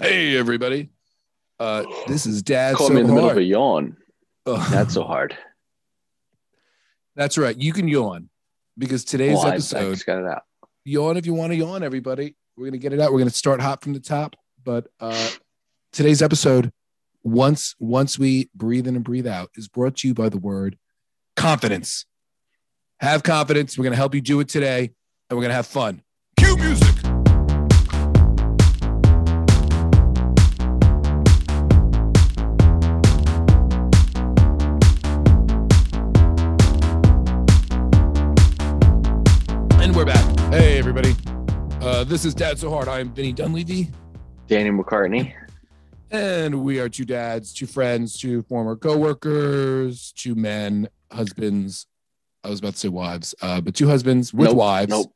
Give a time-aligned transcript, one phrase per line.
[0.00, 0.88] Hey, everybody.
[1.60, 2.76] Uh, this is Dad.
[2.76, 3.98] Caught so me in the middle of a yawn.
[4.46, 4.70] Ugh.
[4.70, 5.36] That's so hard.
[7.16, 7.54] That's right.
[7.56, 8.30] You can yawn
[8.78, 10.42] because today's Well, episode, just got it out.
[10.86, 12.34] yawn if you want to yawn, everybody.
[12.56, 13.12] We're going to get it out.
[13.12, 14.36] We're going to start hot from the top.
[14.64, 15.28] But uh,
[15.92, 16.72] today's episode,
[17.22, 20.78] once once we breathe in and breathe out, is brought to you by the word
[21.36, 22.06] confidence.
[23.00, 23.76] Have confidence.
[23.76, 24.92] We're going to help you do it today,
[25.28, 26.00] and we're going to have fun.
[26.38, 26.85] Cue music.
[42.06, 42.86] This is Dad So Hard.
[42.86, 43.90] I'm Vinny Dunleavy.
[44.46, 45.34] Danny McCartney.
[46.12, 51.86] And we are two dads, two friends, two former co-workers, two men, husbands.
[52.44, 54.90] I was about to say wives, uh, but two husbands with Nope, wives.
[54.90, 55.12] Nope.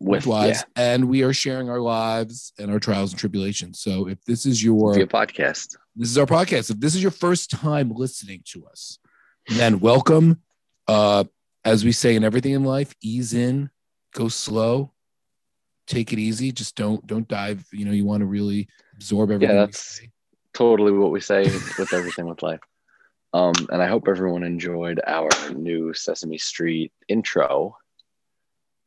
[0.00, 0.64] With With wives.
[0.76, 3.80] And we are sharing our lives and our trials and tribulations.
[3.80, 5.76] So if this is your yeah, via podcast.
[5.94, 6.70] this is our podcast.
[6.70, 8.98] If this is your first time listening to us,
[9.46, 10.40] then welcome.
[10.88, 11.24] Uh,
[11.66, 13.68] as we say in everything in life, ease in,
[14.14, 14.94] go slow,
[15.90, 16.52] take it easy.
[16.52, 17.66] Just don't don't dive.
[17.72, 19.54] You know, you want to really absorb everything.
[19.56, 20.00] we that's-
[20.52, 21.42] Totally what we say
[21.78, 22.58] with everything with life.
[23.32, 27.76] Um, and I hope everyone enjoyed our new Sesame Street intro.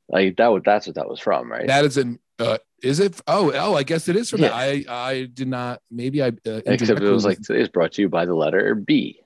[0.09, 1.65] Like that, was that's what that was from, right?
[1.67, 2.19] That is an.
[2.37, 3.21] Uh, is it?
[3.27, 4.49] Oh, oh, I guess it is from Yeah.
[4.49, 4.55] that.
[4.55, 5.81] I I did not.
[5.89, 6.27] Maybe I.
[6.45, 9.21] Uh, Except it was like today's brought to you by the letter B.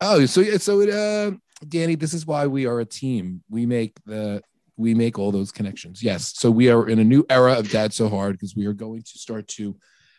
[0.00, 0.88] Oh, so yeah, so it.
[0.88, 1.32] Uh,
[1.68, 3.42] Danny, this is why we are a team.
[3.50, 4.42] We make the.
[4.76, 6.02] We make all those connections.
[6.02, 6.34] Yes.
[6.36, 9.02] So we are in a new era of Dad So Hard because we are going
[9.02, 9.76] to start to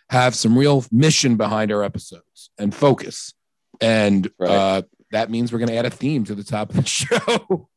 [0.10, 3.34] have some real mission behind our episodes and focus.
[3.82, 4.50] And Right.
[4.50, 7.70] uh, that means we're going to add a theme to the top of the show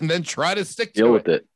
[0.00, 1.46] and then try to stick Deal to with it.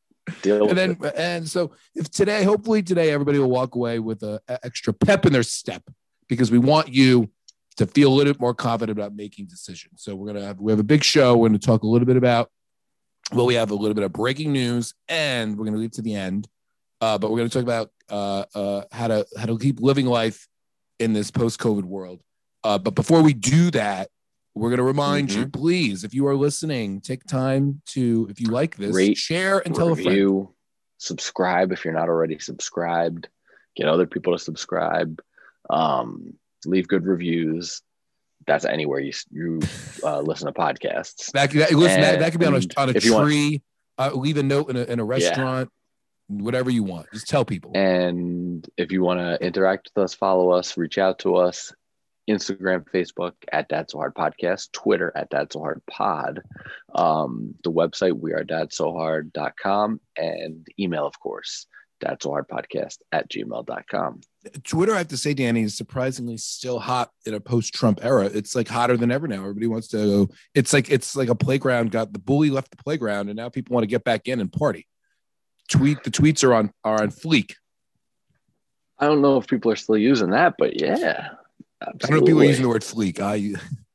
[0.42, 0.78] Deal with it.
[0.78, 1.14] and then it.
[1.16, 5.24] and so if today hopefully today everybody will walk away with a, a extra pep
[5.24, 5.82] in their step
[6.28, 7.30] because we want you
[7.78, 10.70] to feel a little bit more confident about making decisions so we're gonna have we
[10.70, 12.50] have a big show we're gonna talk a little bit about
[13.32, 16.14] well we have a little bit of breaking news and we're gonna leave to the
[16.14, 16.48] end.
[17.00, 20.48] Uh, but we're gonna talk about uh, uh, how to how to keep living life
[20.98, 22.20] in this post-covid world.
[22.64, 24.08] Uh, but before we do that
[24.58, 28.48] we're going to remind you please if you are listening take time to if you
[28.48, 30.48] like this Rate, share and tell a friend.
[30.98, 33.28] subscribe if you're not already subscribed,
[33.76, 35.22] get other people to subscribe,
[35.70, 36.34] um,
[36.66, 37.82] leave good reviews.
[38.48, 39.60] That's anywhere you you
[40.02, 41.30] uh, listen to podcasts.
[41.32, 43.62] That, that listen, that, that could be on a on a you want- tree.
[43.98, 45.70] uh, leave a note in a, in a restaurant,
[46.26, 47.06] whatever you want.
[47.12, 47.70] Just tell people.
[47.76, 51.72] And if you want to interact with us, follow us, reach out to us.
[52.28, 56.42] Instagram, Facebook at Dad So Hard Podcast, Twitter at Dad So Hard Pod,
[56.94, 61.66] um, the website we are dadsohard.com, and email, of course,
[62.20, 64.20] So Hard Podcast at gmail.com.
[64.64, 68.26] Twitter, I have to say, Danny, is surprisingly still hot in a post-Trump era.
[68.26, 69.40] It's like hotter than ever now.
[69.40, 70.34] Everybody wants to go.
[70.54, 71.90] It's like it's like a playground.
[71.90, 74.52] Got the bully left the playground, and now people want to get back in and
[74.52, 74.86] party.
[75.70, 77.54] Tweet the tweets are on are on fleek.
[78.98, 81.30] I don't know if people are still using that, but yeah.
[81.80, 83.20] I don't know if people are using the word fleek.
[83.20, 83.54] I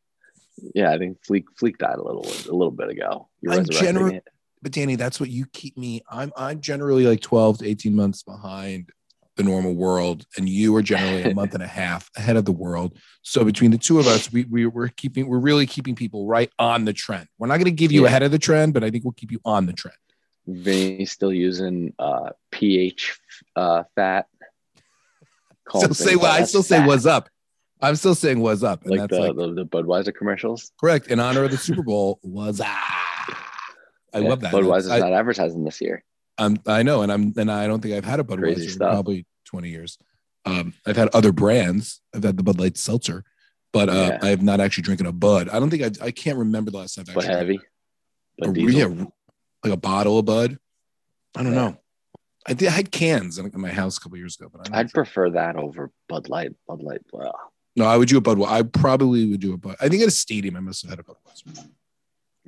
[0.73, 3.27] Yeah, I think Fleek Fleek died a little a little bit ago.
[3.41, 3.65] You're I'm
[4.13, 4.27] it.
[4.63, 6.01] But Danny, that's what you keep me.
[6.09, 8.89] I'm I'm generally like 12 to 18 months behind
[9.35, 12.51] the normal world, and you are generally a month and a half ahead of the
[12.51, 12.97] world.
[13.23, 16.49] So between the two of us, we, we we're keeping we're really keeping people right
[16.57, 17.27] on the trend.
[17.37, 18.07] We're not going to give you Yeah.
[18.07, 19.97] ahead of the trend, but I think we'll keep you on the trend.
[20.47, 23.19] Vinny's still using uh, pH
[23.55, 24.27] uh, fat.
[25.69, 26.87] Still say well, I still say fat.
[26.87, 27.29] what's up.
[27.81, 30.71] I'm still saying was up, and like that's the, like the the Budweiser commercials.
[30.79, 32.19] correct in honor of the Super Bowl.
[32.23, 33.02] Was ah.
[34.13, 34.53] I Yeah, love that.
[34.53, 36.03] Budweiser's I, not advertising this year.
[36.37, 38.77] I'm, I know, and I'm, and I don't think I've had a Budweiser Crazy in
[38.79, 39.97] probably 20 years.
[40.45, 42.01] Um, I've had other brands.
[42.13, 43.23] I've had the Bud Light Seltzer,
[43.71, 44.19] but uh, Yeah.
[44.21, 45.47] I have not actually drinking a Bud.
[45.49, 47.59] I don't think I, I can't remember the last time I've But actually heavy.
[48.41, 48.93] a, But diesel.
[48.95, 49.05] yeah,
[49.63, 50.57] like a bottle of Bud.
[51.35, 51.59] I don't Yeah.
[51.69, 51.77] know.
[52.45, 52.67] I did.
[52.67, 54.91] I had cans in, in my house a couple years ago, but I don't I'd
[54.93, 56.51] prefer that over Bud Light.
[56.67, 56.99] Bud Light.
[57.13, 57.33] Well,
[57.77, 57.85] no.
[57.85, 58.41] I would do a Bud.
[58.43, 59.77] I probably would do a Bud.
[59.79, 61.69] I think at a stadium, I must have had a Budweiser.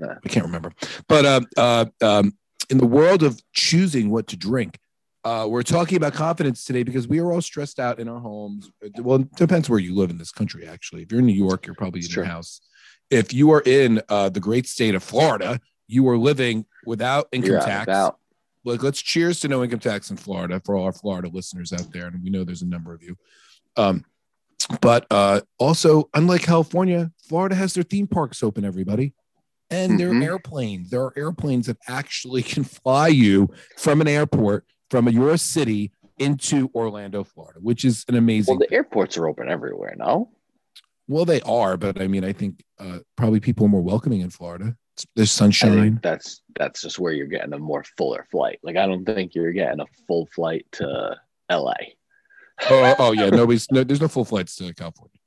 [0.01, 0.73] I can't remember.
[1.07, 2.37] But uh, uh, um,
[2.69, 4.77] in the world of choosing what to drink,
[5.23, 8.69] uh, we're talking about confidence today because we are all stressed out in our homes.
[8.99, 11.01] Well, it depends where you live in this country, actually.
[11.01, 12.61] If you're in New York, you're probably in your house.
[13.09, 17.59] If you are in uh, the great state of Florida, you are living without income
[17.61, 17.83] tax.
[17.83, 18.19] about.
[18.65, 21.91] Look, let's cheers to no income tax in Florida for all our Florida listeners out
[21.91, 22.07] there.
[22.07, 23.15] And we know there's a number of you.
[23.77, 24.05] Um,
[24.81, 29.13] but uh, also, unlike California, Florida has their theme parks open, everybody.
[29.69, 30.89] And there are airplanes.
[30.89, 36.69] There are airplanes that actually can fly you from an airport, from your city into
[36.73, 38.57] Orlando, Florida, which is an amazing.
[38.57, 39.95] Well, the airports are open everywhere.
[39.97, 40.31] No.
[41.07, 44.29] Well, they are, but I mean, I think uh, probably people are more welcoming in
[44.29, 44.75] Florida.
[45.15, 45.99] There's sunshine.
[46.01, 48.59] that's that's just where you're getting a more fuller flight.
[48.63, 51.17] Like I don't think you're getting a full flight to
[51.51, 51.73] LA.
[52.69, 53.83] oh, oh yeah, nobody's no.
[53.83, 55.19] There's no full flights to California.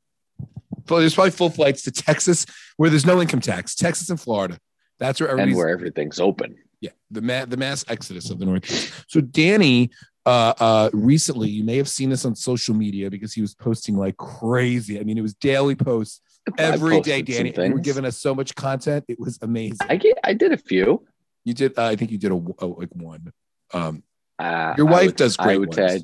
[0.89, 2.47] There's probably full flights to Texas,
[2.77, 3.75] where there's no income tax.
[3.75, 4.59] Texas and Florida.
[4.99, 6.57] That's where and where everything's open.
[6.81, 8.93] Yeah, the ma- the mass exodus of the Northeast.
[9.09, 9.91] So Danny,
[10.27, 13.97] uh, uh, recently, you may have seen this on social media because he was posting
[13.97, 14.99] like crazy.
[15.01, 16.21] I mean, it was daily posts
[16.57, 17.23] every I day.
[17.23, 19.05] Danny, you were giving us so much content.
[19.09, 19.79] It was amazing.
[19.89, 20.19] I get.
[20.25, 21.05] I did a few.
[21.45, 21.79] You did.
[21.79, 23.33] Uh, I think you did a, a like one.
[23.73, 24.03] Um,
[24.39, 25.87] Uh, Your wife would- does I great would say.
[25.87, 26.03] ones.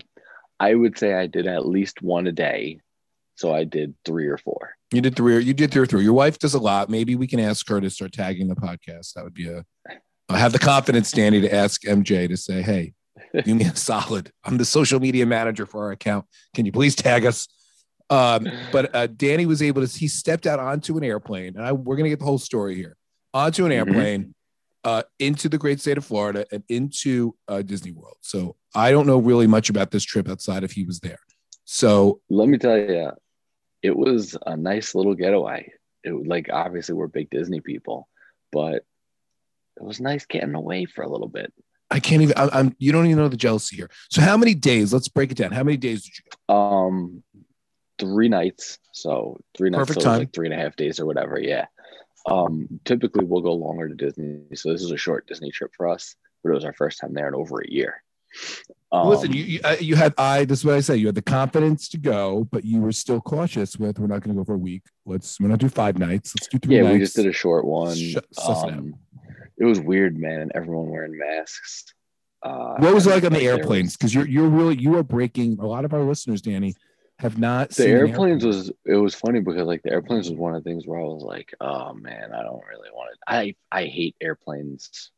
[0.60, 2.80] I, I would say I did at least one a day.
[3.36, 4.74] So I did three or four.
[4.92, 5.34] you did three.
[5.36, 6.04] Or, You did three or three.
[6.04, 6.88] Your wife does a lot.
[6.88, 9.14] Maybe we can ask her to start tagging the podcast.
[9.14, 9.64] That would be a.
[10.28, 12.94] I have the confidence, Danny, to ask MJ to say, "Hey,
[13.44, 14.30] do me a solid.
[14.44, 16.24] I'm the social media manager for our account.
[16.54, 17.48] Can you please tag us?"
[18.10, 19.98] Um, but uh, Danny was able to.
[19.98, 22.96] He stepped out onto an airplane, and I, we're gonna get the whole story here.
[23.34, 23.74] Onto an Mhm.
[23.76, 24.34] airplane,
[24.84, 28.16] uh, into the great state of Florida, and into uh, Disney World.
[28.20, 31.18] So I don't know really much about this trip outside if he was there.
[31.64, 33.10] So Let me tell you,
[33.84, 35.70] it was a nice little getaway.
[36.02, 38.08] It was like obviously we're big Disney people,
[38.50, 38.76] but
[39.76, 41.52] it was nice getting away for a little bit.
[41.90, 42.34] I can't even.
[42.38, 42.74] I, I'm.
[42.78, 43.90] You don't even know the jealousy here.
[44.10, 44.90] So how many days?
[44.90, 45.52] Let's break it down.
[45.52, 46.54] How many days did you go?
[46.54, 47.22] Um,
[47.98, 48.78] three nights.
[48.92, 50.18] So three nights, Perfect so time.
[50.20, 51.38] like three and a half days or whatever.
[51.38, 51.66] Yeah.
[52.26, 54.44] Um, typically we'll go longer to Disney.
[54.54, 57.12] So this is a short Disney trip for us, but it was our first time
[57.12, 58.02] there in over a year.
[58.92, 60.14] Um, Listen, you you, uh, you had.
[60.16, 60.44] I.
[60.44, 60.96] This is what I say.
[60.96, 63.76] You had the confidence to go, but you were still cautious.
[63.76, 64.82] With we're not going to go for a week.
[65.04, 65.40] Let's.
[65.40, 66.32] We're not do five nights.
[66.36, 66.92] Let's do three yeah, nights.
[66.92, 67.94] we just did a short one.
[67.96, 68.24] It.
[68.46, 68.94] Um,
[69.58, 70.50] it was weird, man.
[70.54, 71.86] Everyone wearing masks.
[72.42, 73.96] Uh, what was it like on the airplanes?
[73.96, 75.58] Because you're you're really you are breaking.
[75.60, 76.74] A lot of our listeners, Danny,
[77.18, 78.46] have not the airplanes airplane.
[78.46, 81.04] was it was funny because like the airplanes was one of the things where I
[81.04, 83.18] was like, oh man, I don't really want it.
[83.26, 85.10] I I hate airplanes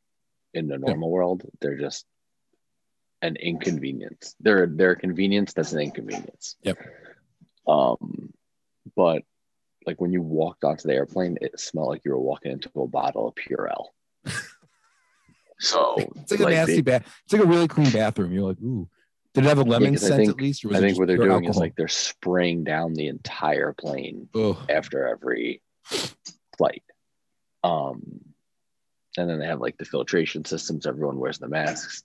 [0.55, 1.43] in the normal world.
[1.61, 2.07] They're just
[3.27, 4.35] an inconvenience.
[4.41, 6.57] They're they're a convenience that's an inconvenience.
[6.63, 6.79] Yep.
[7.67, 8.33] Um,
[8.95, 9.23] but
[9.87, 12.87] like when you walked onto the airplane, it smelled like you were walking into a
[12.87, 13.87] bottle of Purell.
[15.61, 17.07] so It's like a nasty bath.
[17.25, 18.33] It's like a really clean bathroom.
[18.33, 18.89] You're like, ooh.
[19.35, 20.65] Did it have a lemon I scent think- at least?
[20.65, 24.29] Or was I think what they're doing is like they're spraying down the entire plane
[24.35, 24.57] Ugh.
[24.71, 25.61] after every
[26.57, 26.83] flight.
[27.63, 28.21] Um,
[29.19, 30.87] and then they have like the filtration systems.
[30.87, 32.03] Everyone wears the masks.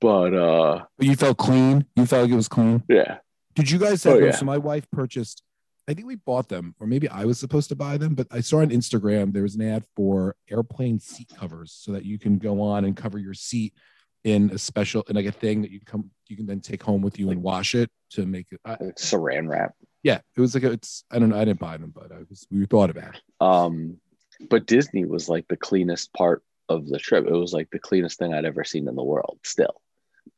[0.00, 1.84] But uh, you felt clean.
[1.96, 2.82] You felt like it was clean.
[2.88, 3.18] yeah,
[3.54, 4.32] Did you guys have Oh, yeah.
[4.32, 5.42] So my wife purchased,
[5.86, 8.40] I think we bought them, or maybe I was supposed to buy them, but I
[8.40, 12.38] saw on Instagram there was an ad for airplane seat covers so that you can
[12.38, 13.74] go on and cover your seat
[14.24, 17.00] in a special in like a thing that you come you can then take home
[17.00, 18.60] with you and wash it to make it.
[18.64, 19.74] I, like saran wrap.
[20.02, 22.18] yeah, it was like a, it's I don't know I didn't buy them, but I
[22.28, 23.22] was we thought about it.
[23.40, 23.96] Um,
[24.48, 27.26] but Disney was like the cleanest part of the trip.
[27.26, 29.38] It was like the cleanest thing I'd ever seen in the world.
[29.44, 29.80] Still,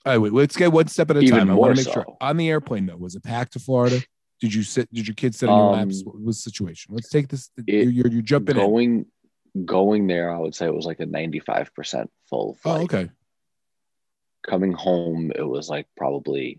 [0.05, 1.51] All right, wait, let's get one step at a Even time.
[1.51, 1.93] I want to make so.
[2.03, 4.01] sure on the airplane though was it packed to Florida?
[4.41, 4.93] Did you sit?
[4.93, 6.03] Did your kids sit in your Um, laps?
[6.05, 6.95] What was the situation?
[6.95, 7.51] Let's take this.
[7.67, 8.63] it- you're, you're, jumping in.
[8.63, 9.07] going
[9.65, 12.81] going there, I would say it was like a ninety five percent full flight.
[12.81, 13.11] Oh, okay.
[14.47, 16.59] Coming home, it was like probably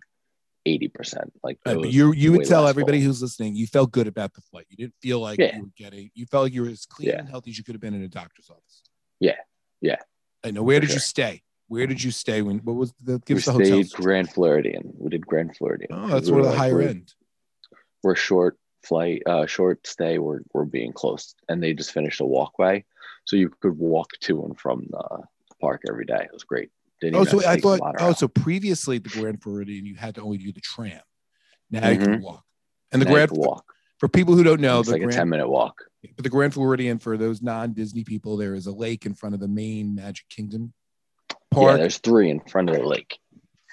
[0.66, 1.34] eighty percent.
[1.44, 3.08] Like but you you would tell everybody full.
[3.08, 4.65] who's listening you felt good about the flight.
[4.70, 5.58] You didn't feel like Yeah.
[5.58, 6.10] you were getting.
[6.13, 7.20] You felt like you were as clean Yeah.
[7.20, 8.82] and healthy as you could have been in a doctor's office.
[9.20, 9.36] Yeah.
[9.82, 9.98] Yeah.
[10.46, 10.63] I know.
[10.63, 11.42] Where For did you stay?
[11.74, 12.44] Where did you stay?
[12.44, 14.03] When what was the give we us the stayed story.
[14.03, 14.94] Grand Floridian.
[15.00, 15.89] We did Grand Floridian.
[15.92, 17.12] Oh, that's one of the higher end.
[18.03, 20.20] We're short flight, uh, short stay.
[20.20, 22.86] We're we're being close, and they just finished a walkway,
[23.25, 25.24] so you could walk to and from the
[25.60, 26.22] park every day.
[26.25, 26.70] It was great.
[27.01, 27.80] Didn't Oh, so I thought.
[28.00, 31.01] Oh, so previously the Grand Floridian you had to only do the tram.
[31.72, 32.22] Now you can Mhm.
[32.22, 32.44] walk.
[32.92, 33.65] And the Now Grand walk.
[33.98, 35.75] for people who don't know it's the like a ten minute walk.
[36.15, 39.42] But the Grand Floridian, for those non-Disney people, there is a lake in front of
[39.42, 40.74] the main Magic Kingdom
[41.55, 43.17] Yeah, there's three in front of the lake,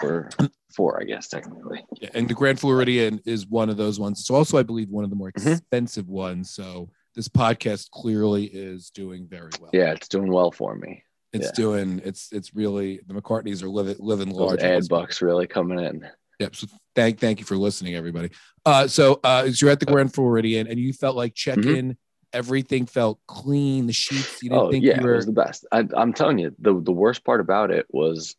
[0.03, 0.31] or
[0.77, 1.85] four, I guess technically.
[2.01, 4.21] Yeah, and the Grand Floridian is one of those ones.
[4.21, 5.53] It's also, I believe, one of the more Mhm.
[5.59, 6.51] expensive ones.
[6.51, 9.71] So this podcast clearly is doing very well.
[9.73, 11.03] Yeah, it's doing well for me.
[11.33, 11.53] it's yeah.
[11.55, 12.01] doing.
[12.05, 14.61] It's it's really the McCartneys are living living large.
[14.61, 16.09] ad bucks really coming in.
[16.41, 16.57] Yep.
[16.57, 18.31] So thank thank you for listening, everybody.
[18.67, 21.97] Uh, so uh, so you're at the Grand Floridian, and you felt like check in.
[22.33, 23.87] Everything felt clean.
[23.87, 24.43] The sheets.
[24.43, 24.63] You didn't.
[24.63, 25.67] Oh think yeah, you it was the best.
[25.73, 28.37] I, I'm telling you, the the worst part about it was,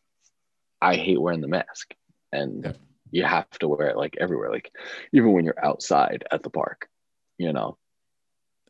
[0.80, 1.94] I hate wearing the mask,
[2.32, 2.72] and Yeah.
[3.10, 4.70] you have to wear it like everywhere, like
[5.12, 6.88] even when you're outside at the park,
[7.38, 7.76] you know.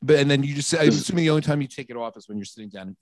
[0.02, 0.74] But and then you just.
[0.74, 2.96] I'm assuming the only time you take it off is when you're sitting down.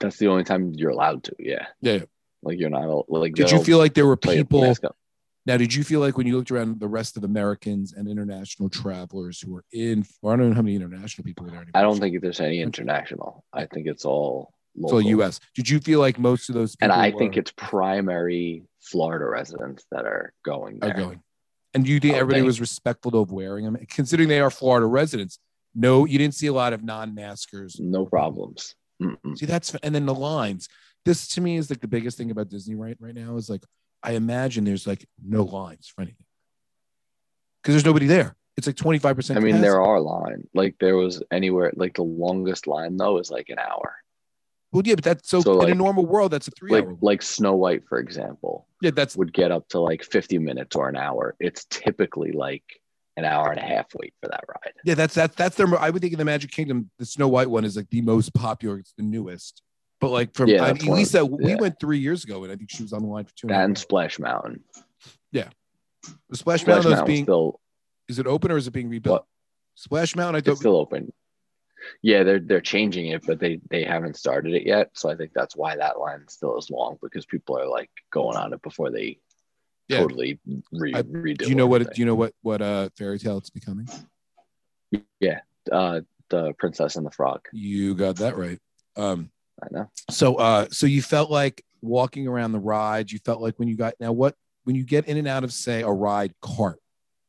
[0.00, 1.36] That's the only time you're allowed to.
[1.38, 2.00] Yeah, Yeah.
[2.42, 3.34] Like you're not like.
[3.34, 4.74] Did you feel like there were people?
[5.46, 8.70] Now, did you feel like when you looked around the rest of Americans and international
[8.70, 11.66] travelers who were in, or I don't know how many international people were there.
[11.74, 13.44] I don't think there's any international.
[13.52, 14.98] I think it's all it's local.
[14.98, 15.40] all U.S.
[15.54, 19.84] Did you feel like most of those people and I think it's primary Florida residents
[19.90, 20.96] that are going are there.
[20.96, 21.22] going?
[21.74, 25.38] And do you think everybody was respectful of wearing them, considering they are Florida residents?
[25.74, 27.80] No, you didn't see a lot of non-maskers.
[27.80, 28.76] No problems.
[29.02, 29.36] Mm-mm.
[29.36, 30.68] See, that's and then the lines.
[31.04, 33.62] This to me is like the biggest thing about Disney right right now is like
[34.04, 36.26] I imagine there's like no lines for anything
[37.62, 38.36] because there's nobody there.
[38.56, 39.38] It's like 25 percent.
[39.38, 40.46] I mean, there are lines.
[40.54, 41.72] Like there was anywhere.
[41.74, 43.96] Like the longest line though is like an hour.
[44.70, 46.98] Well, yeah, but that's so, So, in a normal world, that's a three Like hour.
[47.00, 50.88] like Snow White, for example, Yeah, that's would get up to like 50 minutes or
[50.88, 51.36] an hour.
[51.40, 52.64] It's typically like
[53.16, 54.72] an hour and a half wait for that ride.
[54.84, 55.66] yeah, that's that's that's their.
[55.78, 58.34] I would think in the Magic Kingdom, the Snow White one is like the most
[58.34, 58.78] popular.
[58.78, 59.62] It's the newest.
[60.04, 62.70] But like from Yeah, I mean, Lisa, we went three years ago, and I think
[62.70, 63.46] she was on the line for two.
[63.46, 64.62] That and Splash Mountain.
[65.32, 65.48] Yeah,
[66.28, 67.58] the Splash, Splash Mountain is being still
[68.06, 69.20] is it open or is it being rebuilt?
[69.20, 69.24] What?
[69.76, 71.10] Splash Mountain, I think it's still open.
[72.02, 74.90] Yeah, they're they're changing it, but they they haven't started it yet.
[74.92, 78.36] So I think that's why that line still is long because people are like going
[78.36, 79.20] on it before they
[79.88, 80.00] Yeah.
[80.00, 80.38] totally
[80.70, 81.38] re- I- redo.
[81.38, 81.80] do you know what?
[81.80, 81.94] everything.
[81.94, 83.88] Do you know what what uh fairy tale it's becoming?
[85.18, 85.40] Yeah,
[85.72, 87.40] uh, the Princess and the Frog.
[87.52, 88.58] You got that right.
[88.96, 89.30] Um,
[89.64, 89.90] I know.
[90.10, 93.12] so uh, so you felt like walking around the rides.
[93.12, 95.52] You felt like when you got now what when you get in and out of
[95.52, 96.80] say a ride cart,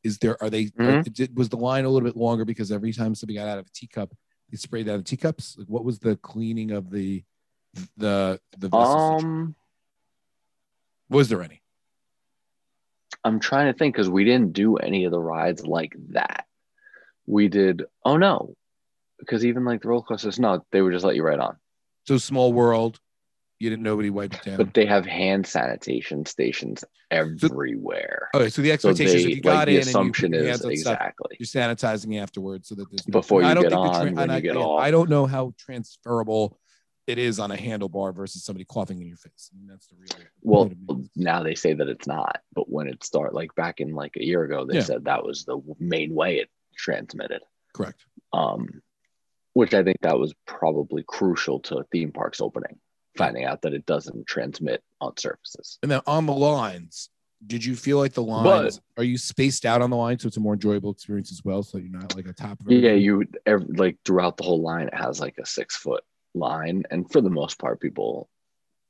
[0.02, 1.12] is there are they Mhm.
[1.12, 3.66] did, was the line a little bit longer because every time somebody got out of
[3.66, 4.12] a teacup,
[4.50, 5.56] they sprayed out the teacups?
[5.58, 7.24] Like what was the cleaning of the
[7.96, 8.74] the the?
[8.74, 9.54] Um,
[11.08, 11.62] was there any?
[13.24, 16.46] I'm trying to think because we didn't do any of the rides like that.
[17.26, 17.84] We did.
[18.04, 18.54] Oh no,
[19.18, 21.56] because even like the roller coasters, no, they would just let you ride on.
[22.06, 23.00] So small world,
[23.58, 24.56] you didn't nobody wiped down.
[24.58, 28.28] But they have hand sanitation stations everywhere.
[28.34, 29.90] okay, so the So expectation is they if you got like in the and you
[29.90, 31.36] assumption put is on stuff, exactly.
[31.38, 34.00] you're sanitizing afterwards so that there's no- Before you I don't get think the on,
[34.14, 34.80] when and you I, get again, off.
[34.80, 36.58] I don't know how transferable
[37.06, 39.50] it is on a handlebar versus somebody coughing in your face.
[39.52, 40.26] I mean, that's the real.
[40.42, 41.10] Well, point of it.
[41.16, 44.24] now they say that it's not, but when it start like back in like a
[44.24, 44.82] year ago, they Yeah.
[44.82, 47.42] said that was the main way it transmitted.
[47.74, 48.04] correct.
[48.32, 48.80] Um,
[49.56, 52.78] which I think that was probably crucial to theme parks opening,
[53.16, 55.78] finding out that it doesn't transmit on surfaces.
[55.82, 57.08] And then on the lines,
[57.46, 60.36] did you feel like the lines are you spaced out on the line so it's
[60.36, 61.62] a more enjoyable experience as well?
[61.62, 64.88] So you're not like a top of Yeah, you ev- like throughout the whole line,
[64.88, 68.28] it has like a six foot line, and for the most part, people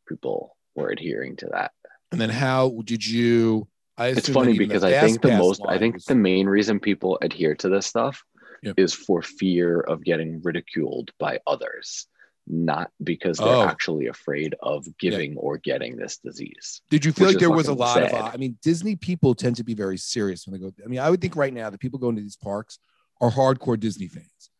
[0.09, 1.71] people were adhering to that.
[2.11, 3.69] And then how did you?
[3.97, 7.55] I It's funny because I think the most, I think the main reason people adhere
[7.55, 8.25] to this stuff
[8.63, 8.75] Yep.
[8.79, 12.07] is for fear of getting ridiculed by others,
[12.47, 13.63] not because they're Oh.
[13.63, 16.81] actually afraid of giving or getting this disease.
[16.91, 18.11] Did you feel like there was a lot of?
[18.11, 18.21] sad.
[18.21, 20.73] Uh, I mean, Disney people tend to be very serious when they go.
[20.85, 22.79] I mean, I would think right now the people going to these parks
[23.21, 24.51] are hardcore Disney fans,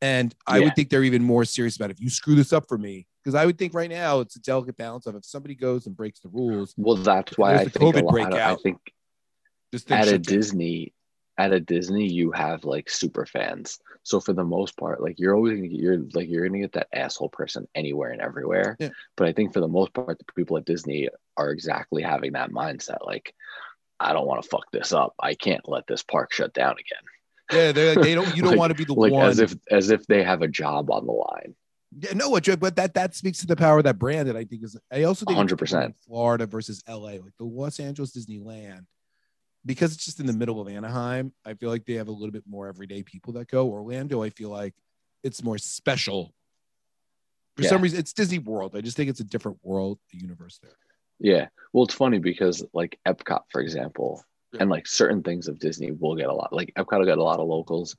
[0.00, 0.64] and I Yeah.
[0.64, 1.94] would think they're even more serious about it.
[1.96, 4.40] if you screw this up for me, because I would think right now it's a
[4.40, 7.76] delicate balance of if somebody goes and breaks the rules, Well, that's why I think
[7.76, 8.78] a COVID lot, I think
[9.72, 10.94] this thing at a Disney,
[11.38, 13.78] at a Disney, you have like super fans.
[14.02, 16.72] So for the most part, like you're always gonna get, you're like you're gonna get
[16.72, 18.76] that asshole person anywhere and everywhere.
[18.78, 18.90] Yeah.
[19.16, 22.50] But I think for the most part, the people at Disney are exactly having that
[22.50, 23.04] mindset.
[23.04, 23.34] Like,
[24.00, 25.14] I don't want to fuck this up.
[25.20, 27.02] I can't let this park shut down again.
[27.52, 28.34] Yeah, they're like, they don't.
[28.36, 29.28] You don't Like- want to be the Like one.
[29.28, 31.54] as if as if they have a job on the line.
[31.98, 34.28] Yeah, no, but that that speaks to the power of that brand.
[34.28, 34.76] That I think is.
[34.92, 35.94] I also think 100%.
[36.06, 38.84] Florida versus LA, like the Los Angeles Disneyland,
[39.66, 41.32] because it's just in the middle of Anaheim.
[41.44, 43.68] I feel like they have a little bit more everyday people that go.
[43.68, 44.74] Orlando, I feel like
[45.22, 46.32] it's more special.
[47.56, 47.70] For Yeah.
[47.70, 48.76] some reason, it's Disney World.
[48.76, 50.76] I just think it's a different world, the universe there.
[51.18, 51.48] Yeah.
[51.72, 54.62] Well, it's funny because like Epcot, for example, Yeah.
[54.62, 56.52] and like certain things of Disney will get a lot.
[56.52, 57.96] Like Epcot will get a lot of locals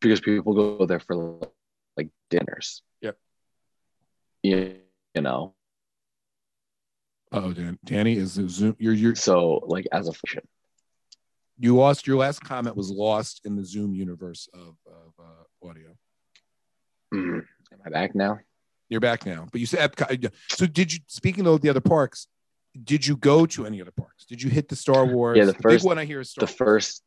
[0.00, 1.48] because people go there for
[1.96, 2.82] like dinners.
[3.02, 3.18] Yep.
[4.42, 4.80] You,
[5.14, 5.54] you know,
[7.30, 8.74] Oh, Dan, Danny is Zoom.
[8.78, 10.48] You're you're so like as a function.
[11.58, 15.96] You lost your last comment was lost in the Zoom universe of of uh, audio.
[17.12, 17.38] Mm.
[17.72, 18.38] Am I back now?
[18.88, 20.32] You're back now, but you said Epcot.
[20.48, 21.00] So did you?
[21.08, 22.26] Speaking of the other parks,
[22.84, 24.24] did you go to any other parks?
[24.24, 25.36] Did you hit the Star Wars?
[25.36, 26.56] Yeah, the big first- one I hear is Star The Wars.
[26.56, 27.02] first,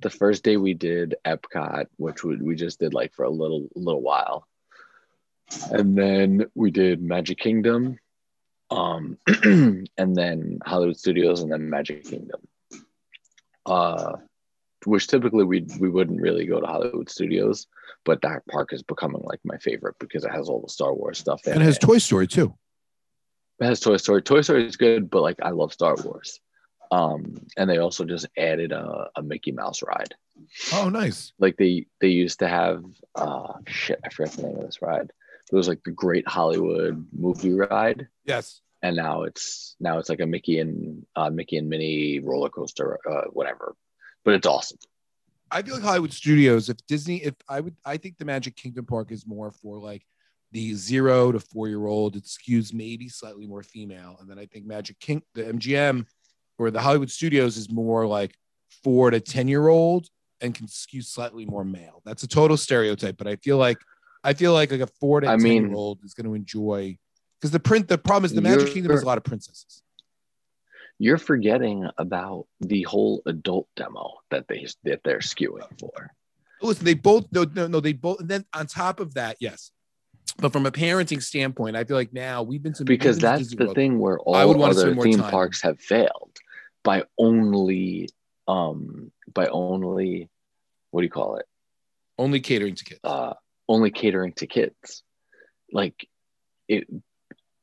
[0.00, 3.68] the first day we did Epcot, which we, we just did like for a little
[3.74, 4.46] little while,
[5.70, 7.98] and then we did Magic Kingdom,
[8.70, 12.40] um, and then Hollywood Studios, and then Magic Kingdom.
[13.66, 14.16] Uh,
[14.84, 17.66] which typically we we wouldn't really go to Hollywood Studios,
[18.04, 21.18] but that park is becoming like my favorite because it has all the Star Wars
[21.18, 21.80] stuff and it has it.
[21.80, 22.54] Toy Story too.
[23.60, 24.22] It has Toy Story.
[24.22, 26.40] Toy Story is good, but like I love Star Wars.
[26.92, 30.14] Um, and they also just added a, a Mickey Mouse ride.
[30.72, 31.32] Oh, nice.
[31.38, 32.84] Like they they used to have
[33.16, 35.10] uh shit, I forget the name of this ride.
[35.50, 38.60] It was like the Great Hollywood movie ride, Yes.
[38.82, 42.98] And now it's now it's like a Mickey and uh, Mickey and Minnie roller coaster,
[43.10, 43.74] uh, whatever.
[44.24, 44.78] But it's awesome.
[45.50, 48.84] I feel like Hollywood Studios, if Disney, if I would, I think the Magic Kingdom
[48.84, 50.04] Park is more for like
[50.52, 52.16] the zero to four year old.
[52.16, 54.16] It skews maybe slightly more female.
[54.20, 56.06] And then I think Magic King, the MGM
[56.58, 58.34] or the Hollywood Studios is more like
[58.82, 60.08] four to 10 year old
[60.40, 62.02] and can skew slightly more male.
[62.04, 63.78] That's a total stereotype, but I feel like,
[64.24, 66.34] I feel like like a four to I 10 mean- year old is going to
[66.34, 66.98] enjoy
[67.46, 69.82] because the print, the problem is the Magic You're- Kingdom has a lot of princesses.
[70.98, 76.10] You're forgetting about the whole adult demo that they that they're skewing for.
[76.62, 79.70] listen, they both no no no they both and then on top of that, yes.
[80.38, 83.54] But from a parenting standpoint, I feel like now we've been to because been that's
[83.54, 85.30] the thing where I all would wanna other more theme time.
[85.30, 86.34] parks have failed
[86.82, 88.08] by only
[88.48, 90.30] um by only
[90.92, 91.44] what do you call it
[92.18, 93.00] only catering to kids.
[93.04, 93.34] uh
[93.68, 95.02] only catering to kids
[95.72, 96.08] like
[96.68, 96.86] it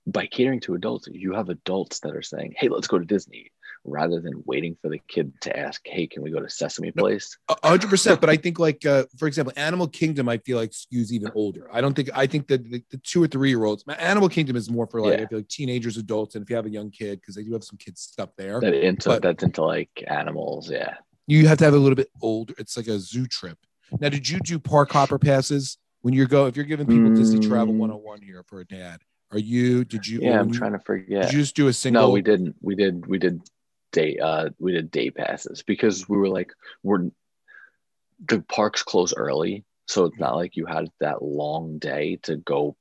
[0.05, 3.50] by catering to adults you have adults that are saying hey let's go to disney
[3.86, 7.38] rather than waiting for the kid to ask hey can we go to sesame place
[7.63, 8.19] hundred percent.
[8.22, 11.67] But I think like uh, for example, Animal Kingdom, I feel like skews even older.
[11.72, 13.83] I don't think I think that the, the two or three year olds.
[14.00, 15.25] Animal Kingdom is more for like Yeah.
[15.25, 17.51] I feel like teenagers, adults, and if you have a young kid, because they do
[17.53, 18.60] have some kids stuff there.
[18.62, 20.95] that into But- that's into like animals yeah
[21.27, 22.53] you have to have a little bit older.
[22.57, 23.57] It's like a zoo trip.
[24.00, 26.48] Now, did you do park hopper passes when you're go?
[26.48, 27.77] If you're giving people Disney Travel Mm.
[27.77, 29.00] 101 here for a dad,
[29.34, 29.84] are you?
[29.84, 30.20] Did you?
[30.22, 32.04] yeah i'm you- trying to forget Did you just do a single?
[32.04, 32.56] No, we didn't.
[32.62, 33.06] We did.
[33.06, 33.42] We did
[33.92, 34.18] day.
[34.18, 36.52] Uh, we did day passes because we were like,
[36.84, 37.10] we're
[38.28, 42.75] the parks close early, so it's not like you had that long day to go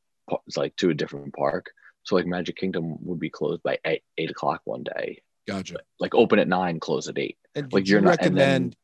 [0.57, 1.71] like to a different park.
[2.05, 5.77] So like Magic Kingdom would be closed by eight, eight o'clock one day, Gotcha.
[6.01, 7.39] like open at nine, close at eight.
[7.55, 8.77] And Like, you you're not- and then- recommend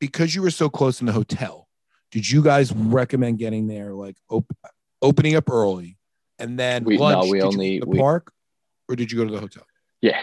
[0.00, 1.68] because you were so close in the hotel?
[2.10, 4.56] Did you guys recommend getting there like op-
[5.02, 5.96] opening up early
[6.38, 8.32] and then We- no, we only- the we- park
[8.88, 9.66] or did you go to the hotel?
[10.00, 10.22] Yeah,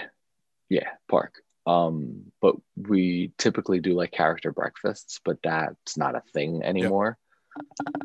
[0.69, 1.41] yeah, park.
[1.65, 7.17] Um, but we typically do like character breakfasts, but that's not a thing anymore.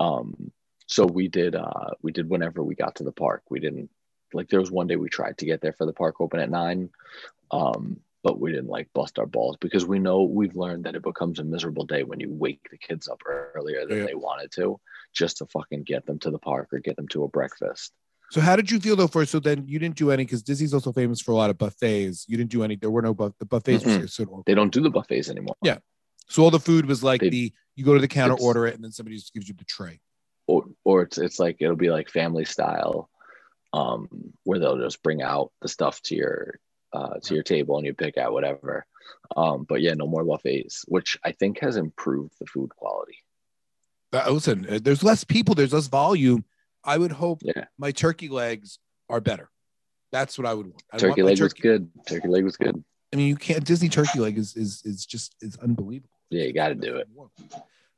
[0.01, 0.53] Um,
[0.87, 3.43] so we did uh we did whenever we got to the park.
[3.51, 3.91] We didn't
[4.33, 6.51] like there was one day we tried to get there for the park open at
[6.51, 6.91] nine.
[7.51, 11.03] Um, but we didn't like bust our balls because we know we've learned that it
[11.03, 14.07] becomes a miserable day when you wake the kids up earlier than Yeah.
[14.07, 14.79] they wanted to
[15.15, 17.93] just to fucking get them to the park or get them to a breakfast.
[18.31, 19.07] So how did you feel though?
[19.07, 21.57] First, so then you didn't do any because Disney's also famous for a lot of
[21.59, 22.27] buffets.
[22.29, 22.77] You didn't do any.
[22.77, 23.33] There were no buff.
[23.39, 24.11] The buffets were Mm-mm.
[24.11, 25.57] sort of They don't do the buffets anymore.
[25.63, 25.79] Yeah.
[26.29, 28.75] So all the food was like They- the you go to the counter, order it,
[28.75, 30.01] and then somebody just gives you the tray.
[30.49, 33.09] or or it's it's like it'll be like family style
[33.73, 34.09] um
[34.45, 36.59] where they'll just bring out the stuff to your
[36.93, 38.85] uh to your table and you pick out whatever
[39.37, 43.19] um but yeah no more buffets which i think has improved the food quality
[44.13, 46.45] Listen, uh, there's less people, there's less volume.
[46.85, 47.65] I would hope Yeah.
[47.77, 49.51] my turkey legs are better.
[50.13, 50.83] That's what I would want.
[50.93, 53.65] I turkey my leg was good turkey leg was good I mean, you can't.
[53.65, 56.11] Disney turkey leg is is is just is unbelievable.
[56.31, 57.09] Yeah, you gotta do it.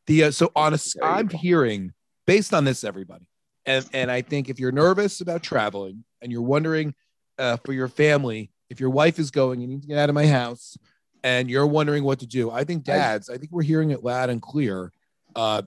[0.06, 1.92] The uh, so you I'm hearing
[2.26, 3.26] based on this, everybody,
[3.66, 6.94] and and I think if you're nervous about traveling and you're wondering
[7.38, 10.14] uh, for your family, if your wife is going, you need to get out of
[10.14, 10.76] my house,
[11.24, 12.50] and you're wondering what to do.
[12.50, 14.92] I think dads, I think we're hearing it loud and clear.
[15.34, 15.62] Uh,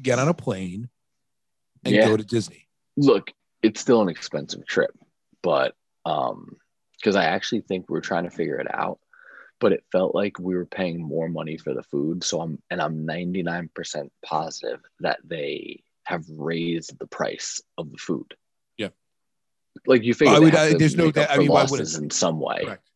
[0.00, 0.88] get on a plane
[1.84, 2.06] and Yeah.
[2.08, 2.68] go to Disney.
[2.96, 3.30] look
[3.62, 4.90] it's still an expensive trip
[5.42, 6.56] but um
[6.98, 8.98] because i actually think we're trying to figure it out
[9.60, 12.80] but it felt like we were paying more money for the food so i'm and
[12.80, 18.34] i'm 99% positive that they have raised the price of the food
[18.78, 18.88] Yeah.
[19.86, 22.10] like you figure I would- I- there's no doubt- I mean, why losses wouldn't- in
[22.10, 22.88] some way Correct.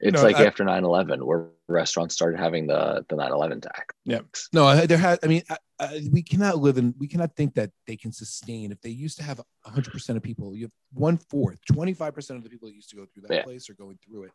[0.00, 4.20] it's No, like I- after 9-11 where restaurants started having the the 9-11 tax Yeah.
[4.52, 5.18] No, there has.
[5.22, 5.42] I mean,
[5.80, 6.94] I, we cannot live in.
[6.98, 8.70] We cannot think that they can sustain.
[8.70, 12.36] If they used to have 100 percent of people, you have one fourth, 25 percent
[12.36, 13.42] of the people that used to go through that Yeah.
[13.42, 14.32] place are going through it.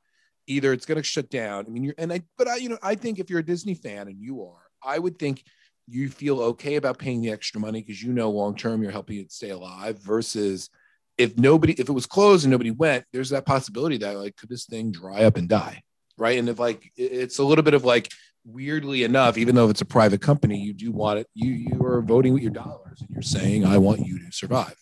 [0.48, 1.66] Either it's going to shut down.
[1.68, 2.24] I mean, you're and I.
[2.38, 4.98] But I, you know, I think if you're a Disney fan and you are, I
[5.00, 5.44] would think
[5.88, 9.20] you feel okay about paying the extra money because you know long term you're helping
[9.20, 10.00] it stay alive.
[10.00, 10.70] Versus
[11.18, 14.50] if nobody, if it was closed and nobody went, there's that possibility that like could
[14.50, 15.84] this thing dry up and die,
[16.18, 16.40] right?
[16.40, 18.12] And if like it's a little bit of like
[18.46, 21.28] weirdly enough, even though it's a private company, you do want it.
[21.34, 24.76] You you are voting with your dollars, and you're saying, "I want you to survive."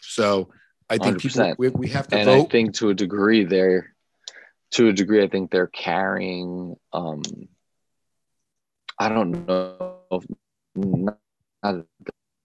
[0.00, 0.50] So
[0.88, 1.58] I think people 100%.
[1.58, 2.50] we, we have to and I vote.
[2.50, 3.94] think to a degree they're
[4.72, 7.22] to a degree I think they're carrying um
[8.98, 10.24] I don't know if
[10.74, 11.18] not,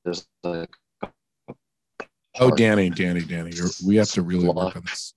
[0.04, 0.74] there's like
[2.42, 5.14] Oh, Danny, Danny, Danny, you're, we have to really work on this.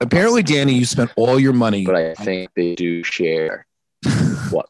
[0.00, 1.84] Apparently, Danny, you spent all your money.
[1.84, 3.66] But I think they do share.
[4.50, 4.68] what?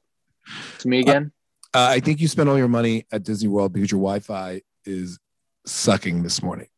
[0.79, 1.33] To me again?
[1.73, 5.19] Uh, I think you spent all your money at Disney World because your Wi-Fi is
[5.67, 6.69] sucking this morning.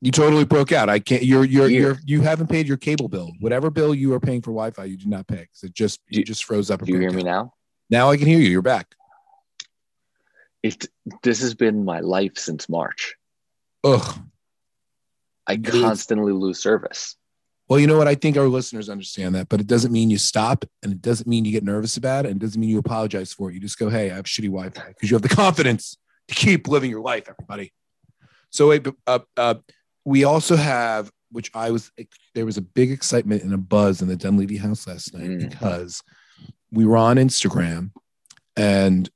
[0.00, 0.88] You totally broke out.
[0.88, 1.22] I can't.
[1.22, 1.80] You're you're Here.
[1.80, 3.30] you're you haven't paid your cable bill.
[3.38, 6.24] Whatever bill you are paying for Wi-Fi, you did not pay because it just you
[6.24, 6.84] just froze up.
[6.84, 7.52] do you hear me now?
[7.88, 8.48] Now I can hear you.
[8.48, 8.94] You're back.
[10.62, 10.88] It.
[11.22, 13.14] This has been my life since March.
[13.84, 14.22] Ugh.
[15.46, 17.16] I constantly lose service.
[17.68, 18.08] Well, you know what?
[18.08, 21.26] I think our listeners understand that, but it doesn't mean you stop, and it doesn't
[21.28, 23.54] mean you get nervous about it, and it doesn't mean you apologize for it.
[23.54, 25.96] You just go, "Hey, I have shitty Wi-Fi," because you have the confidence
[26.28, 27.28] to keep living your life.
[27.28, 27.72] Everybody.
[28.50, 29.54] So, wait, uh, uh,
[30.04, 31.90] we also have, which I was,
[32.34, 35.50] there was a big excitement and a buzz in the Dunleavy house last night Mm.
[35.50, 36.02] because
[36.70, 37.92] we were on Instagram,
[38.56, 39.08] and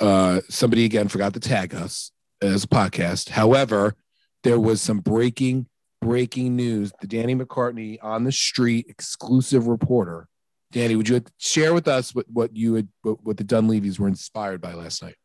[0.00, 2.10] uh, somebody again forgot to tag us
[2.42, 3.28] as a podcast.
[3.28, 3.94] However,
[4.44, 5.66] there was some breaking
[6.00, 6.92] breaking news.
[7.00, 10.28] The Danny McCartney on the street exclusive reporter.
[10.70, 14.08] Danny, would you share with us what, what you had what, what the Dunleavys were
[14.08, 15.16] inspired by last night?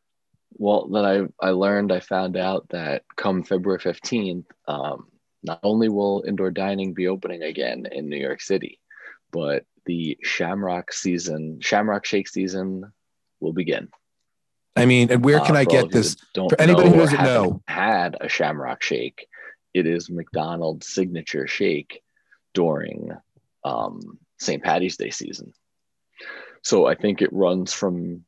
[0.54, 5.06] Well, then I, I learned, I found out that come February 15th, um,
[5.42, 8.80] not only will indoor dining be opening again in New York City,
[9.32, 12.92] but the Shamrock season, Shamrock Shake season
[13.40, 13.88] will begin.
[14.76, 16.16] I mean, and where can Uh, I get this?
[16.34, 17.62] Don't for anybody who doesn't know.
[17.66, 19.26] had a Shamrock Shake,
[19.74, 22.02] it is McDonald's signature shake
[22.54, 23.10] during
[23.64, 24.62] um, St.
[24.62, 25.52] Patty's Day season.
[26.62, 28.24] So I think it runs from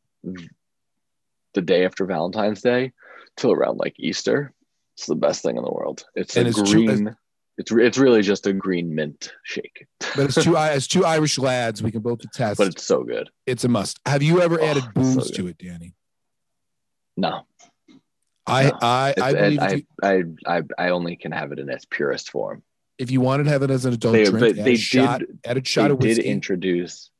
[1.54, 2.92] the day after Valentine's Day
[3.36, 4.52] till around like Easter.
[4.96, 6.04] It's the best thing in the world.
[6.14, 7.16] It's And a it's true- green.
[7.58, 11.82] It's it's really just a green mint shake, But it's two as two Irish lads,
[11.82, 12.56] we can both attest.
[12.56, 13.28] but it's so good.
[13.46, 14.00] it's a must.
[14.06, 15.34] Have you ever Oh, added so booze good.
[15.34, 15.94] to it, Danny?
[17.16, 17.46] No,
[18.46, 18.78] I No.
[18.80, 22.62] I I believe I, I I I only can have it in its purest form.
[22.98, 25.20] if you wanted to have it as an adult They- drink, but they a shot,
[25.20, 27.10] did- add a shot they of did introduce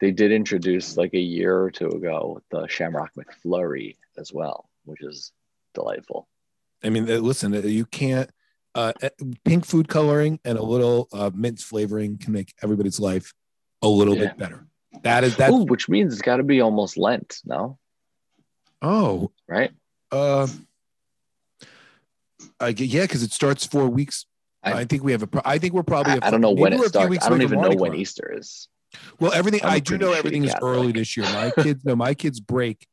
[0.00, 5.02] they did introduce like a year or two ago the Shamrock McFlurry as well, which
[5.02, 5.32] is
[5.74, 6.28] delightful.
[6.84, 8.30] I mean, uh, listen, uh, you can't.
[8.74, 9.08] Uh, uh,
[9.46, 13.32] pink food coloring and a little uh, mint flavoring can make everybody's life
[13.80, 14.26] a little Yeah.
[14.28, 14.66] bit better.
[15.02, 15.50] That is that.
[15.50, 17.78] Ooh, which means it's got to be almost Lent, no?
[18.82, 19.70] Oh, Right?
[20.12, 20.46] uh,
[22.60, 24.26] I yeah, because it starts four weeks.
[24.62, 25.26] I, I- think we have a.
[25.26, 26.12] pro- I think we're probably.
[26.12, 27.24] I, a- I don't know when it starts.
[27.24, 28.68] I don't even know when Easter is.
[29.20, 30.70] Well, everything I'm I do know everything is Catholic.
[30.70, 31.26] early this year.
[31.26, 32.86] My kids, no, my kids break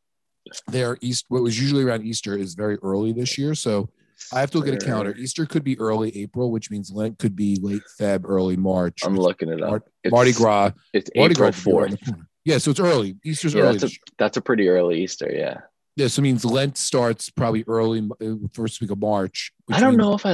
[0.68, 1.26] their East.
[1.30, 3.56] What was usually around Easter is very early this year.
[3.56, 3.90] So
[4.34, 5.16] I have to look at a calendar.
[5.16, 9.00] Easter could be early April, which means Lent could be late Feb, early March.
[9.06, 9.70] I'm looking it up.
[9.70, 10.72] Mar- It's, Mardi Gras.
[10.94, 12.26] It's Mardi April Gras would be around 4th.
[12.44, 13.16] Yeah, so it's early.
[13.24, 13.78] Easter's Yeah, early.
[13.78, 15.32] that's a that's a pretty early Easter.
[15.34, 15.62] Yeah.
[15.96, 19.52] Yeah, so it means Lent starts probably early uh, first week of March.
[19.66, 20.34] which I don't know if I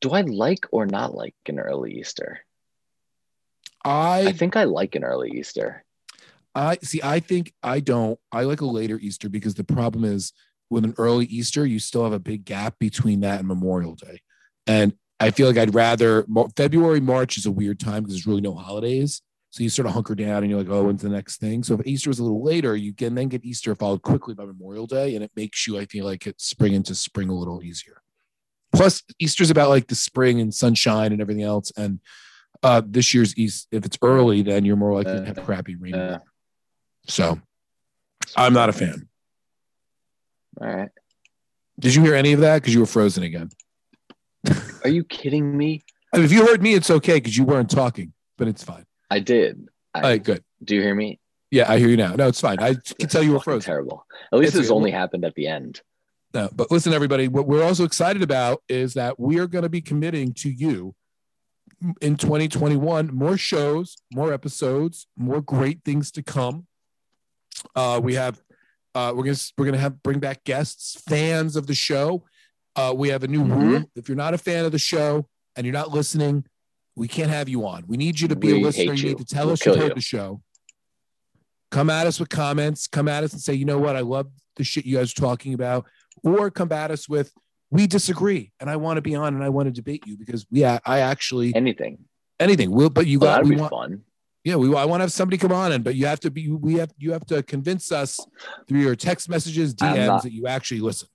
[0.00, 2.40] do I like or not like an early Easter.
[3.84, 5.84] I I think I like an early Easter.
[6.54, 7.00] I see.
[7.02, 8.18] I think I don't.
[8.32, 10.32] I like a later Easter because the problem is
[10.70, 14.20] with an early Easter, you still have a big gap between that and Memorial Day,
[14.66, 16.24] and I feel like I'd rather
[16.56, 19.94] February March is a weird time because there's really no holidays, so you sort of
[19.94, 21.62] hunker down and you're like, oh, when's the next thing?
[21.62, 24.44] So if Easter was a little later, you can then get Easter followed quickly by
[24.44, 27.62] Memorial Day, and it makes you, I feel like, it spring into spring a little
[27.62, 28.02] easier.
[28.72, 32.00] Plus, Easter's about like the spring and sunshine and everything else, and
[32.62, 35.94] uh, this year's East, if it's early, then you're more likely to have crappy rain.
[35.94, 36.18] Uh.
[37.06, 37.40] So
[38.36, 39.08] I'm not a fan.
[40.60, 40.90] All right.
[41.78, 42.56] Did you hear any of that?
[42.56, 43.50] Because you were frozen again.
[44.84, 45.82] Are you kidding me?
[46.12, 48.84] I mean, if you heard me, it's okay because you weren't talking, but it's fine.
[49.10, 49.68] I did.
[49.94, 50.42] I, All right, good.
[50.62, 51.18] Do you hear me?
[51.50, 52.14] Yeah, I hear you now.
[52.14, 52.58] No, it's fine.
[52.60, 53.66] I can tell you were frozen.
[53.66, 54.04] Terrible.
[54.32, 55.80] At least It's this only happened at the end.
[56.34, 59.70] No, but listen, everybody, what we're also excited about is that we are going to
[59.70, 60.94] be committing to you
[62.02, 66.66] in 2021 more shows, more episodes, more great things to come.
[67.74, 68.40] Uh, we have
[68.94, 72.24] uh, we're gonna we're gonna have bring back guests, fans of the show.
[72.76, 73.60] Uh, we have a new Mhm.
[73.60, 73.90] rule.
[73.94, 76.44] If you're not a fan of the show and you're not listening,
[76.98, 77.84] we can't have you on.
[77.86, 78.92] We need you to be We a listener.
[78.94, 79.08] You you.
[79.10, 79.94] need to tell We'll us you've heard you.
[79.94, 80.42] the show.
[81.70, 82.86] Come at us with comments.
[82.86, 85.20] Come at us and say, you know what, I love the shit you guys are
[85.20, 85.86] talking about,
[86.24, 87.32] or come at us with,
[87.70, 90.46] we disagree, and I want to be on and I want to debate you because
[90.50, 91.98] yeah, I actually Anything.
[92.40, 94.02] anything We'll, but you Well, got that'd we be want fun.
[94.42, 96.48] yeah we I want to have somebody come on and but you have to be
[96.50, 98.18] we have you have to convince us
[98.66, 101.08] through your text messages DMs not- that you actually listen.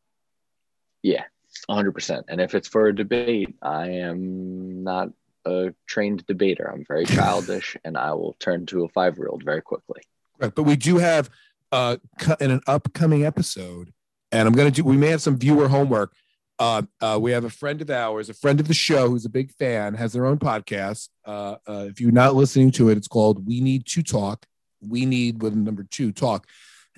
[1.01, 1.23] Yeah,
[1.69, 2.23] 100%.
[2.29, 5.09] And if it's for a debate, I am not
[5.45, 6.69] a trained debater.
[6.71, 10.01] I'm very childish and I will turn to a five year old very quickly.
[10.39, 11.29] Right, but we do have
[11.71, 11.97] uh
[12.39, 13.93] in an upcoming episode
[14.33, 14.83] and I'm gonna do.
[14.83, 16.13] We may have some viewer homework.
[16.59, 19.29] Uh, uh, we have a friend of ours, a friend of the show, who's a
[19.29, 21.09] big fan, has their own podcast.
[21.25, 24.45] Uh, uh, if you're not listening to it, it's called "We Need to Talk."
[24.81, 26.47] We need with number two talk,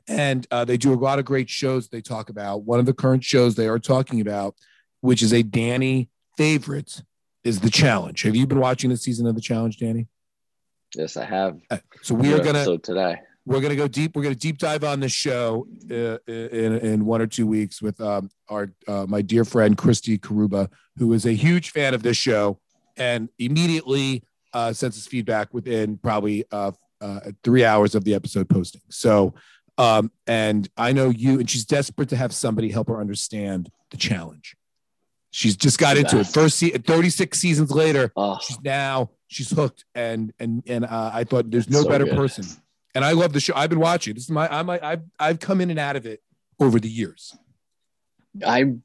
[0.08, 1.88] and uh, they do a lot of great shows.
[1.88, 4.56] They talk about one of the current shows they are talking about,
[5.02, 7.04] which is a Danny favorite,
[7.46, 8.24] is the challenge.
[8.24, 10.08] Have you been watching the season of the challenge, Danny?
[10.96, 11.58] Yes, I have.
[11.70, 13.18] Uh, So we are gonna So today.
[13.46, 14.16] we're gonna go deep.
[14.16, 18.02] We're gonna deep dive on this show uh, in in one or two weeks with
[18.02, 22.18] um, our uh, my dear friend Christy Karuba, who is a huge fan of this
[22.18, 22.60] show,
[22.98, 28.50] and immediately uh, sends us feedback within probably uh, uh, three hours of the episode
[28.50, 28.82] posting.
[28.90, 29.34] So,
[29.78, 33.98] um, and I know you, and she's desperate to have somebody help her understand the
[33.98, 34.56] challenge.
[35.36, 36.28] She's just got into it.
[36.28, 41.26] First, se- 36 seasons later, Oh, she's now she's hooked and and and uh, i
[41.26, 42.16] thought there's no so better good.
[42.16, 42.46] person.
[42.94, 43.52] And i love the show.
[43.54, 44.14] I've been watching.
[44.14, 46.22] This is my i'm i've i've come in and out of it
[46.58, 47.36] over the years.
[48.48, 48.76] I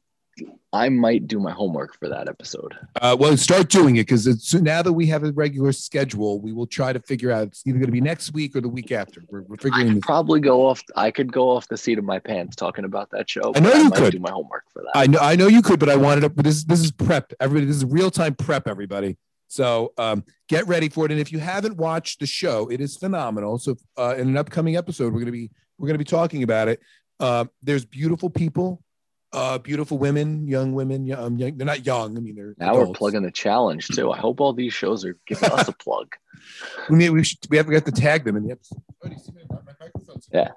[0.73, 2.77] I might do my homework for that episode.
[3.01, 6.67] uh well start doing it because now that we have a regular schedule we will
[6.67, 9.23] try to figure out it's either going to be next week or the week after
[9.29, 10.83] we're, we're I figuring this probably go off.
[10.97, 13.53] I could go off the seat of my pants talking about that show.
[13.55, 14.13] I know you might could.
[14.13, 14.97] do my homework for that.
[14.97, 16.29] I know, I know you could, but I wanted to.
[16.29, 17.33] But this, this is prep.
[17.41, 18.69] Everybody, this is real time prep.
[18.69, 19.17] Everybody,
[19.49, 21.11] so um, get ready for it.
[21.11, 23.59] And if you haven't watched the show, it is phenomenal.
[23.59, 26.81] So uh, in an upcoming episode, we're gonna be we're gonna be talking about it.
[27.19, 28.83] Uh, there's beautiful people,
[29.33, 31.07] uh, beautiful women, young women.
[31.07, 32.17] Young, um, young, they're not young.
[32.17, 34.11] I mean, they're now we're plugging the challenge too.
[34.11, 36.15] I hope all these shows are giving us a plug.
[36.89, 38.81] We need, we should we have, we have to tag them in the episode.
[39.05, 40.49] Oh, do you see my, my Yeah.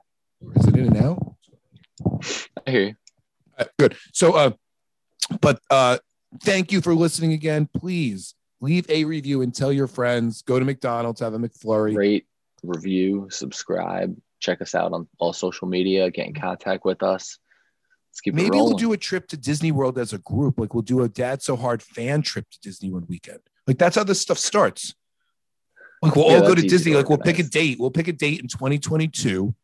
[0.56, 1.36] Is it in and out?
[2.66, 2.96] I hear you.
[3.58, 3.98] Uh, good.
[4.14, 4.52] So, uh,
[5.42, 5.98] but uh,
[6.42, 7.68] thank you for listening again.
[7.76, 10.42] Please leave a review and tell your friends.
[10.42, 11.96] Go to McDonald's, have a McFlurry.
[11.96, 12.28] Rate,
[12.64, 14.16] review, subscribe.
[14.40, 16.10] Check us out on all social media.
[16.10, 17.38] Get in contact with us.
[18.26, 20.60] Maybe we'll do a trip to Disney World as a group.
[20.60, 23.40] Like we'll do a Dad So Hard fan trip to Disney one weekend.
[23.68, 24.94] Like that's how this stuff starts.
[26.02, 26.92] Like we'll Yeah, all go to Disney.
[26.92, 27.80] to Like we'll pick a date.
[27.80, 29.56] We'll pick a date in 2022,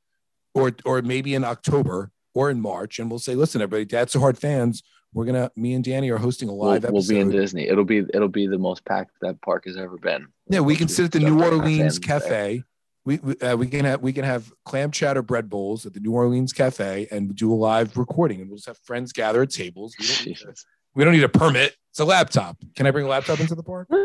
[0.53, 4.19] or or maybe in October or in March, and we'll say, listen, everybody, Dad So
[4.19, 4.81] Hard fans,
[5.13, 5.51] we're gonna.
[5.55, 7.67] Me and Danny are hosting a We'll, live we'll be in Disney.
[7.67, 10.27] It'll be it'll be the most packed that park has ever been.
[10.47, 11.99] Yeah, we can sit at the New Orleans.
[11.99, 12.63] Cafe.
[13.09, 15.99] We we, uh, we can have we can have clam chowder bread bowls at the
[15.99, 19.49] New Orleans Cafe and do a live recording, and we'll just have friends gather at
[19.49, 19.95] tables.
[19.99, 20.53] We don't, need to-
[20.93, 21.75] we don't need a permit.
[21.89, 22.57] It's a laptop.
[22.75, 23.87] Can I bring a laptop into the park?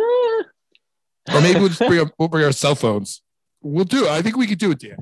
[1.32, 3.22] Or maybe we'll just bring our, we'll bring our cell phones.
[3.62, 4.10] We'll do it.
[4.10, 4.98] I think we could do it, Dan.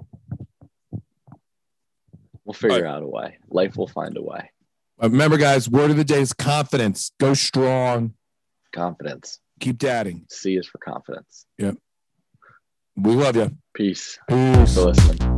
[2.44, 3.38] We'll figure out a way.
[3.48, 4.52] Life will find a way.
[5.00, 7.10] Remember, guys, word of the day is confidence.
[7.18, 8.14] Go strong.
[8.72, 9.40] Confidence.
[9.58, 10.24] Keep dadding.
[10.30, 11.44] C is for confidence.
[12.96, 13.57] We love you.
[13.74, 14.18] Peace.
[14.28, 15.31] Peace.